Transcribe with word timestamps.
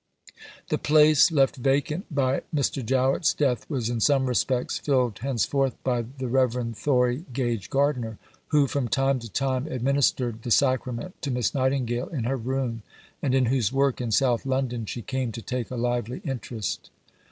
The 0.69 0.79
place 0.79 1.31
left 1.31 1.57
vacant 1.57 2.07
by 2.11 2.41
Mr. 2.51 2.83
Jowett's 2.83 3.35
death 3.35 3.69
was 3.69 3.87
in 3.87 3.99
some 3.99 4.25
respects 4.25 4.79
filled 4.79 5.19
henceforth 5.19 5.75
by 5.83 6.01
the 6.01 6.27
Rev. 6.27 6.53
Thory 6.75 7.23
Gage 7.33 7.69
Gardiner, 7.69 8.17
who 8.47 8.65
from 8.65 8.87
time 8.87 9.19
to 9.19 9.29
time 9.29 9.67
administered 9.67 10.41
the 10.41 10.49
Sacrament 10.49 11.21
to 11.21 11.29
Miss 11.29 11.53
Nightingale 11.53 12.07
in 12.07 12.23
her 12.23 12.35
room, 12.37 12.81
and 13.21 13.35
in 13.35 13.45
whose 13.45 13.71
work 13.71 14.01
in 14.01 14.09
South 14.09 14.43
London 14.43 14.87
she 14.87 15.03
came 15.03 15.31
to 15.33 15.41
take 15.43 15.69
a 15.69 15.75
lively 15.75 16.19
interest. 16.25 16.89